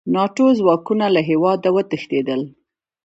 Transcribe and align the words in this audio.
ناټو 0.13 0.47
ځواکونه 0.59 1.05
له 1.15 1.21
هېواده 1.29 1.69
وتښتېدل. 1.75 2.41